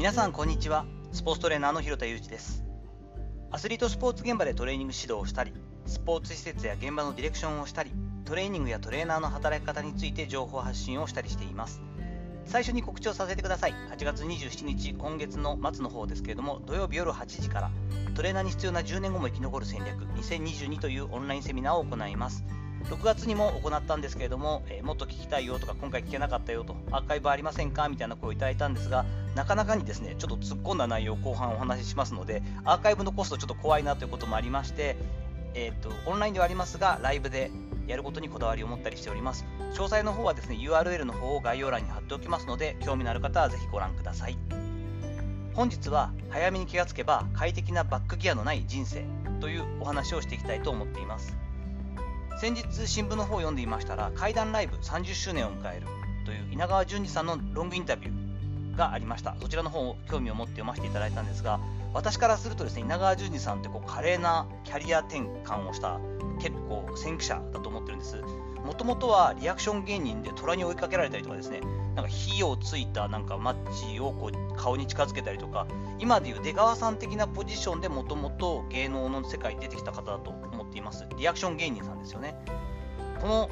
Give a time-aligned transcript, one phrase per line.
[0.00, 0.86] 皆さんこんにちは。
[1.12, 2.64] スポーツトレーナーの広田裕二です。
[3.50, 5.52] アスリートスポーツ現場でトレーニング指導をしたり
[5.84, 7.90] スポーツ施設や現場のディレクションをしたり
[8.24, 11.82] トレーニングやトレーナーの働き方について情報発信をしたりしています。
[12.46, 13.74] 最初に告知をさせてください。
[13.94, 17.70] 8月27日今月の末の方ですけれども土曜日夜8時から
[18.14, 22.42] トレーナーに必要な10年後も生き残る戦略2022というオンラインセミナーを行います。
[22.84, 34.96] 6月にも行ったんですけれども、えー、もっと聞きたいよとか今回聞けなかったよとアーカイブありませんかみたいな声をいただいたんですがなかなかにですねちょっと突っ込んだ内容を後半お話ししますのでアーカイブのコストちょっと怖いなということもありまして、
[35.54, 37.50] えーと、オンラインではありますがライブで
[37.86, 39.44] やることにこだわりを持ったりしております。
[39.72, 44.38] 詳細の方はですね URL の方を概要欄に貼っておきますので興味のある方はぜひご覧ください。
[45.54, 49.04] 本日は早めに気がつけば快適なバックギアのない人生
[49.40, 51.36] というお話をしていきたいと思っています。
[52.40, 55.86] 先日新聞の方を読んでいましたら怪談ライブ30周年を迎える
[56.24, 59.36] という稲川淳二さんのロングインタビューがありました。
[59.42, 61.60] そちらの方を興味を持って読ませていただいたんですが
[61.92, 66.00] 私からするとですね稲川淳二さんってこう華麗なキャリア転換をした
[66.40, 68.16] 結構先駆者だと思ってるんです。
[68.16, 71.60] もともとはリアクション芸人で虎に追いかけられたりとかですね
[71.94, 75.66] なんか火をついたなんかマッチをこう顔に近づけたりとか
[75.98, 81.04] 今でいう出川さん的なポジションでもともと芸能の世界に出てきた方だとっています。
[81.18, 82.34] リアクション芸人さんですよね。
[83.20, 83.50] この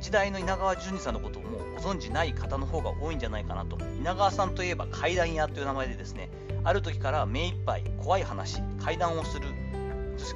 [0.00, 3.78] 時代の稲川淳二さんのことをもうご存じない方の方が多いんじゃないかなと。
[3.98, 6.30] 稲川さんといえば怪談屋という名前でですね、
[6.64, 9.46] ある時から目いっぱい怖い話、怪談をする、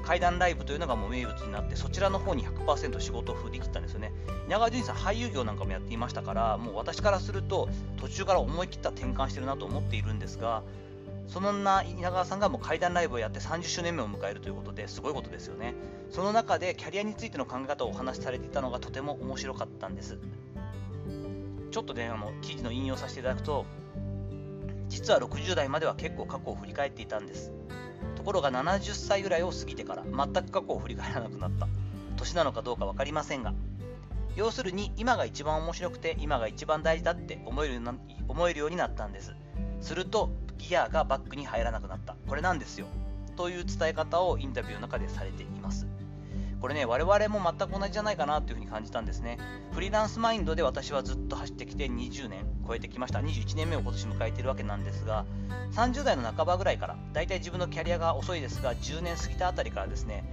[0.04, 4.12] 怪談ライブというのがもう名物になって、そちらの方に100%仕事を振り切ったんですよね。
[4.46, 10.62] 稲川淳二さん、俳優業なんかもやっていましたから、もう私からすると、途中から思い切った転換してるなと思っているんですが、
[11.26, 15.74] そんな稲川さんがもう怪談ライブをやって30周年目を迎えるということですごいことですよね。
[16.10, 20.18] その中でキャリアについての考え方をお話しされていたのがとても面白かったんです。
[21.70, 23.66] ちょっとね、あの記事の引用させていただくと、
[24.88, 27.52] 実は60代までは結構過去を振り返っていたんです。
[28.14, 31.66] ところが70歳ぐらいを過ぎてから全く過去を振り返らなくなった。
[32.16, 33.54] 年なのかどうか分かりませんが。
[34.36, 37.80] 要するに今が一番面白くて今が一番大事だって思える
[38.28, 39.34] 思えるようになったんです。
[39.80, 40.30] すると
[40.68, 42.16] ギアがバックに入らなくなった。
[42.26, 42.86] これなんですよ。
[43.36, 45.86] という伝え方をインタビューの中でされています。
[46.60, 49.38] これね、我々も全く同じじゃないかなというふうに感じたんですね。
[49.72, 53.18] フリーランスマインドで私はずっと走ってきて20年超えてきました。
[53.18, 55.26] 21年目を今年迎えているわけなんですが、
[55.72, 60.24] 30代の半ばぐらいから、だいたい自分のキャリアが遅いですが、10年過ぎたあたりからですね、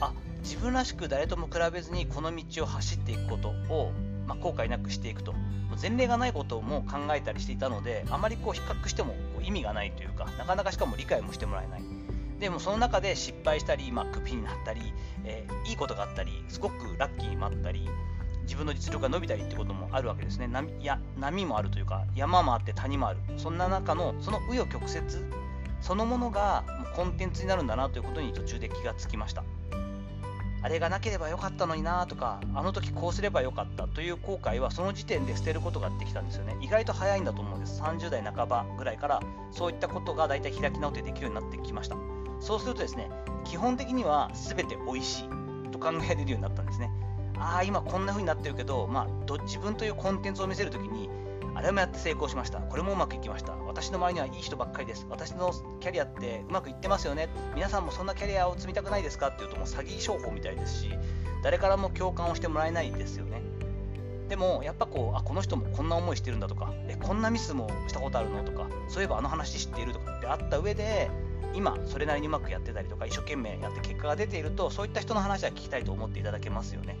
[0.00, 3.92] あ、自分らしく誰とも比べずにこの道を走っていくことを、
[4.30, 5.34] まあ、後悔なくしていくと。
[5.80, 11.82] 前例がないことも考えたりしていたので、あまりこう比較してもこう意味がないというか、なかなかしかも理解もしてもらえない。
[12.38, 17.88] でもその中で失敗したり、まあ、クビになったり、えー、いいことがあったり、すごくラッキーもあったり、
[18.42, 20.46] 自分の実力が伸びたりってこともあるわけですね。
[20.46, 23.20] 波や波もあるというか、山もあって谷もある。
[23.36, 24.90] そんな中の、その紆余曲折
[25.80, 26.64] そのものが
[26.94, 29.42] コンテンツになるんだなということに途中で気がつきました。
[30.62, 36.56] あれがなければよかったのになとか、あの時こうすればよかったという後悔はその時点で捨てることができたんですよね。
[36.60, 37.80] 意外と早いんだと思うんです。
[37.80, 41.96] 30代半ばぐらいからそういったことが大体開き直ってできるようになってきました。
[42.40, 43.10] そうするとですね、
[43.44, 46.90] 基本的には全て美味しいと考えられるようになったんですね。
[47.38, 51.08] ああ、今こんな風になってるけど、まあ、ど自分というコンテンツを見せるときに、
[51.60, 52.58] あれもやって成功しました。
[52.58, 53.52] これもうまくいきました。
[53.52, 55.06] 私の周りにはいい人ばっかりです。
[55.10, 57.28] 私のキャリアってうまくいってますよね。
[57.54, 59.28] 皆さんもそんなキャリアを積みたくないですか？
[59.28, 60.90] っていうともう詐欺商法みたいですし、
[61.44, 63.42] 誰からも共感をしてもらえないですよね。
[64.30, 71.10] でも、やっぱこう、あ、この人もこんな思いしてるんだとか、え、こんなミスもしたことあるのとか、そういえばあの話知っているとかってあった上で、
[71.52, 76.96] 今それなりにうまくやってたりとか一生懸命やって結果が出ているとそういった人の話は聞きたいと思っていただけますよね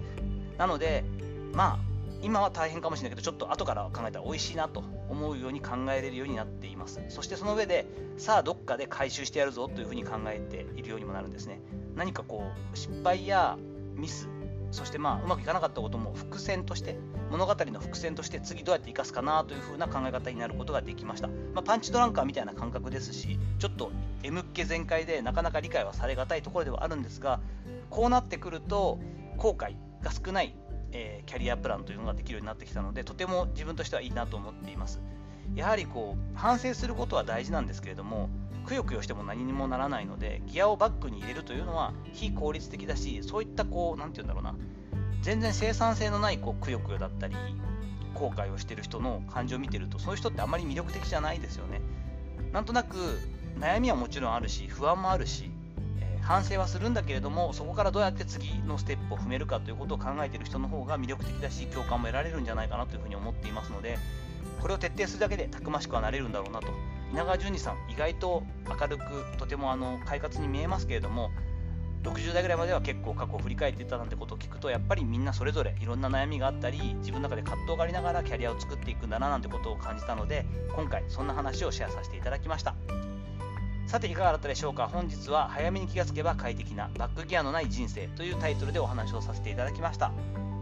[0.58, 1.04] なので
[1.52, 1.78] まあ
[2.22, 7.00] 今は大変かもしれないけどちょっと後から考えたら美味しいなと思うように考えれるようになっています。
[7.08, 7.86] そしてその上で
[8.18, 11.60] さあどっかで回収してやるぞというふうに考えているようにもなるんですね。
[11.94, 13.58] 何かこう失敗や
[13.94, 14.28] ミス
[14.70, 16.96] そしてまあうまくいかなかったことも伏線として
[17.30, 23.90] 物語の伏線として次どうやって生かすかなというふうな考え方になることができました、まあ、パンチドランカーみたいな感覚ですしちょっと
[24.22, 27.40] M っ気全開でなかなか理解はされがたいところではあるんですが
[27.88, 28.98] こうなってくると
[29.36, 30.54] 後悔が少ない、
[30.92, 35.00] えー、キャリアプランというのができるようになってきたのでとても自分としてはいいなと思っています。
[35.54, 38.28] やはりこう反省することは大事なんですけれども
[38.66, 44.54] くよくよしても何にもならないのでギアをバックに入れるというのは非効率的だしそういったこう何て言うんだろうな
[45.22, 47.34] 全然生産性のないこうくよくよだったり
[48.14, 51.80] 後悔をしてる人の感情を見てるとそういう人ってあまり魅力的じゃないですよね。
[52.52, 52.96] なんとなく
[53.58, 55.49] 悩みはもちろんあるし不安もあるし、
[56.30, 63.98] 反省はするんだけれどもそこからどうやって次のステップを踏めるかということを考えている人の方が魅力的だし共感も得られるんじゃないかなというふうに思っていますので
[64.60, 66.68] これを徹底するだけでたくましくはなれるんだろうなと。
[67.12, 69.04] 稲川淳二さん意外と明るく
[69.38, 71.32] とてもあの快活に見えますけれども
[72.04, 80.46] 60代ぐらいまでは結構過去を振り返っていたなんてことを聞くとやっぱりみんなそれぞれいろんな悩みがあったり自分の中で葛藤がありながらキャリアを作っていくんだななんてことを感じたので
[80.76, 82.76] 今回そんな話をシェアさせていただきました。
[83.90, 84.86] さていかがだったでしょうか？
[84.86, 90.12] 本日は早めに気がつけば快適なバックギアのない人生というタイトルでお話をさせていただきました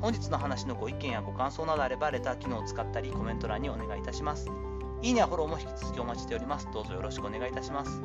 [0.00, 4.48] 本日の話のご意見やご感想などあればレター機能を使ったりコメント欄にお願いいたします
[5.02, 8.00] いいねやフォローも引き続きお待ちしておりますどうぞよろしくお願いいたします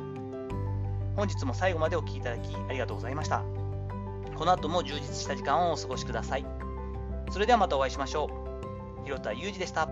[1.16, 3.42] 本日も最後までお聴きいただきありがとうございました
[4.36, 6.44] この後も充実した時間をお過ごしください。
[7.30, 8.28] それではまたお会いしましょ
[9.02, 9.04] う。
[9.04, 9.88] 広田裕二でした。